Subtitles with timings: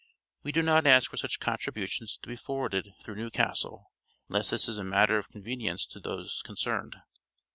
[0.41, 3.91] We do not ask for such contributions to be forwarded through Newcastle
[4.29, 6.95] unless this be a matter of convenience to those concerned.